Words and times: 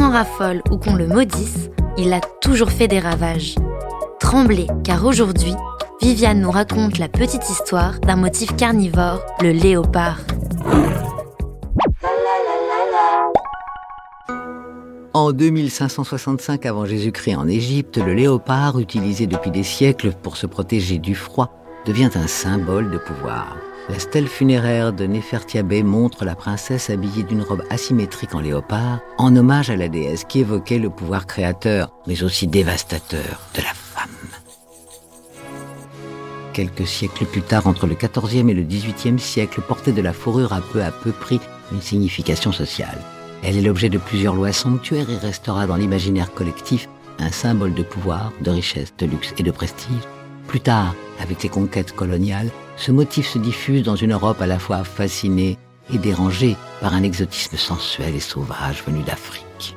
qu'on 0.00 0.10
raffole 0.10 0.62
ou 0.70 0.78
qu'on 0.78 0.94
le 0.94 1.06
maudisse, 1.06 1.68
il 1.98 2.14
a 2.14 2.20
toujours 2.40 2.70
fait 2.70 2.88
des 2.88 3.00
ravages. 3.00 3.54
Tremblez, 4.18 4.66
car 4.82 5.04
aujourd'hui, 5.04 5.52
Viviane 6.00 6.40
nous 6.40 6.50
raconte 6.50 6.96
la 6.96 7.08
petite 7.08 7.50
histoire 7.50 8.00
d'un 8.00 8.16
motif 8.16 8.56
carnivore, 8.56 9.20
le 9.42 9.50
léopard. 9.50 10.20
En 15.12 15.32
2565 15.32 16.64
avant 16.64 16.86
Jésus-Christ 16.86 17.36
en 17.36 17.46
Égypte, 17.46 17.98
le 17.98 18.14
léopard, 18.14 18.78
utilisé 18.78 19.26
depuis 19.26 19.50
des 19.50 19.64
siècles 19.64 20.12
pour 20.22 20.38
se 20.38 20.46
protéger 20.46 20.98
du 20.98 21.14
froid, 21.14 21.59
devient 21.86 22.10
un 22.14 22.26
symbole 22.26 22.90
de 22.90 22.98
pouvoir. 22.98 23.56
La 23.88 23.98
stèle 23.98 24.28
funéraire 24.28 24.92
de 24.92 25.06
Nefertiabé 25.06 25.82
montre 25.82 26.24
la 26.24 26.36
princesse 26.36 26.90
habillée 26.90 27.24
d'une 27.24 27.42
robe 27.42 27.64
asymétrique 27.70 28.34
en 28.34 28.40
léopard, 28.40 29.00
en 29.18 29.34
hommage 29.34 29.70
à 29.70 29.76
la 29.76 29.88
déesse 29.88 30.24
qui 30.24 30.40
évoquait 30.40 30.78
le 30.78 30.90
pouvoir 30.90 31.26
créateur, 31.26 31.92
mais 32.06 32.22
aussi 32.22 32.46
dévastateur 32.46 33.40
de 33.54 33.62
la 33.62 33.74
femme. 33.74 34.10
Quelques 36.52 36.86
siècles 36.86 37.24
plus 37.26 37.42
tard, 37.42 37.66
entre 37.66 37.86
le 37.86 37.94
XIVe 37.94 38.48
et 38.48 38.54
le 38.54 38.62
XVIIIe 38.62 39.18
siècle, 39.18 39.60
porter 39.60 39.92
de 39.92 40.02
la 40.02 40.12
fourrure 40.12 40.52
a 40.52 40.60
peu 40.60 40.82
à 40.82 40.90
peu 40.90 41.10
pris 41.10 41.40
une 41.72 41.80
signification 41.80 42.52
sociale. 42.52 42.98
Elle 43.42 43.56
est 43.56 43.62
l'objet 43.62 43.88
de 43.88 43.98
plusieurs 43.98 44.34
lois 44.34 44.52
sanctuaires 44.52 45.10
et 45.10 45.16
restera 45.16 45.66
dans 45.66 45.76
l'imaginaire 45.76 46.32
collectif 46.32 46.88
un 47.18 47.32
symbole 47.32 47.74
de 47.74 47.82
pouvoir, 47.82 48.32
de 48.40 48.50
richesse, 48.50 48.92
de 48.98 49.06
luxe 49.06 49.34
et 49.38 49.42
de 49.42 49.50
prestige. 49.50 50.02
Plus 50.46 50.60
tard, 50.60 50.94
avec 51.20 51.42
les 51.42 51.48
conquêtes 51.48 51.94
coloniales, 51.94 52.50
ce 52.76 52.92
motif 52.92 53.28
se 53.28 53.38
diffuse 53.38 53.82
dans 53.82 53.96
une 53.96 54.12
Europe 54.12 54.40
à 54.40 54.46
la 54.46 54.58
fois 54.58 54.84
fascinée 54.84 55.58
et 55.92 55.98
dérangée 55.98 56.56
par 56.80 56.94
un 56.94 57.02
exotisme 57.02 57.56
sensuel 57.56 58.14
et 58.14 58.20
sauvage 58.20 58.82
venu 58.86 59.02
d'Afrique. 59.02 59.76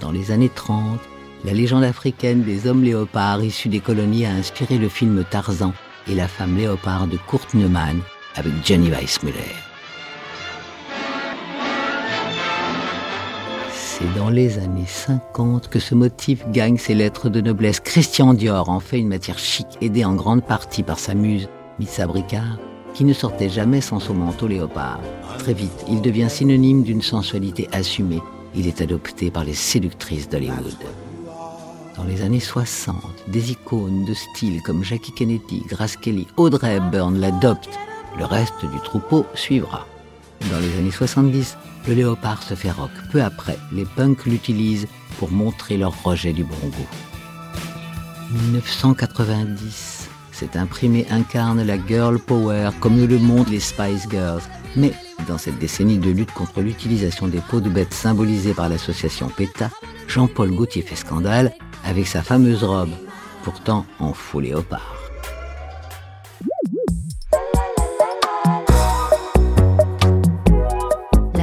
Dans 0.00 0.10
les 0.10 0.30
années 0.30 0.50
30, 0.54 1.00
la 1.44 1.52
légende 1.52 1.84
africaine 1.84 2.42
des 2.42 2.66
hommes 2.66 2.84
léopards 2.84 3.42
issus 3.42 3.68
des 3.68 3.80
colonies 3.80 4.26
a 4.26 4.32
inspiré 4.32 4.78
le 4.78 4.88
film 4.88 5.24
Tarzan 5.28 5.72
et 6.08 6.14
la 6.14 6.28
femme 6.28 6.56
léopard 6.56 7.06
de 7.06 7.18
Kurt 7.28 7.54
Neumann 7.54 8.00
avec 8.34 8.52
Jenny 8.64 8.90
Weissmuller. 8.90 9.71
C'est 14.02 14.18
dans 14.18 14.30
les 14.30 14.58
années 14.58 14.86
50 14.86 15.68
que 15.68 15.78
ce 15.78 15.94
motif 15.94 16.44
gagne 16.50 16.76
ses 16.76 16.94
lettres 16.94 17.28
de 17.28 17.40
noblesse. 17.40 17.78
Christian 17.78 18.34
Dior 18.34 18.68
en 18.68 18.80
fait 18.80 18.98
une 18.98 19.06
matière 19.06 19.38
chic, 19.38 19.66
aidée 19.80 20.04
en 20.04 20.14
grande 20.14 20.44
partie 20.44 20.82
par 20.82 20.98
sa 20.98 21.14
muse, 21.14 21.48
Missa 21.78 22.08
Bricard, 22.08 22.58
qui 22.94 23.04
ne 23.04 23.12
sortait 23.12 23.48
jamais 23.48 23.80
sans 23.80 24.00
son 24.00 24.14
manteau 24.14 24.48
léopard. 24.48 24.98
Très 25.38 25.54
vite, 25.54 25.84
il 25.88 26.00
devient 26.00 26.28
synonyme 26.28 26.82
d'une 26.82 27.02
sensualité 27.02 27.68
assumée. 27.70 28.22
Il 28.56 28.66
est 28.66 28.80
adopté 28.80 29.30
par 29.30 29.44
les 29.44 29.54
séductrices 29.54 30.28
d'Hollywood. 30.28 30.74
Dans 31.96 32.04
les 32.04 32.22
années 32.22 32.40
60, 32.40 32.96
des 33.28 33.52
icônes 33.52 34.04
de 34.04 34.14
style 34.14 34.62
comme 34.62 34.82
Jackie 34.82 35.12
Kennedy, 35.12 35.62
Grace 35.68 35.96
Kelly, 35.96 36.26
Audrey 36.36 36.74
Hepburn 36.74 37.20
l'adoptent. 37.20 37.78
Le 38.18 38.24
reste 38.24 38.62
du 38.62 38.80
troupeau 38.82 39.26
suivra. 39.34 39.86
Dans 40.50 40.58
les 40.58 40.76
années 40.76 40.90
70, 40.90 41.56
le 41.86 41.94
léopard 41.94 42.42
se 42.42 42.54
fait 42.54 42.70
rock. 42.70 42.90
Peu 43.10 43.22
après, 43.22 43.58
les 43.72 43.84
punks 43.84 44.26
l'utilisent 44.26 44.88
pour 45.18 45.30
montrer 45.30 45.76
leur 45.76 46.02
rejet 46.02 46.32
du 46.32 46.44
bon 46.44 46.56
goût. 46.62 46.88
1990, 48.52 50.08
cet 50.32 50.56
imprimé 50.56 51.06
incarne 51.10 51.62
la 51.62 51.76
girl 51.86 52.18
power 52.18 52.70
comme 52.80 53.06
le 53.06 53.18
montrent 53.18 53.50
les 53.50 53.60
Spice 53.60 54.08
Girls. 54.10 54.42
Mais 54.74 54.92
dans 55.28 55.38
cette 55.38 55.58
décennie 55.58 55.98
de 55.98 56.10
lutte 56.10 56.32
contre 56.32 56.62
l'utilisation 56.62 57.28
des 57.28 57.40
peaux 57.40 57.60
de 57.60 57.68
bêtes 57.68 57.92
symbolisées 57.92 58.54
par 58.54 58.68
l'association 58.68 59.28
PETA, 59.28 59.70
Jean-Paul 60.08 60.50
Gaultier 60.50 60.82
fait 60.82 60.96
scandale 60.96 61.52
avec 61.84 62.06
sa 62.06 62.22
fameuse 62.22 62.64
robe, 62.64 62.92
pourtant 63.44 63.86
en 63.98 64.14
faux 64.14 64.40
léopard. 64.40 65.11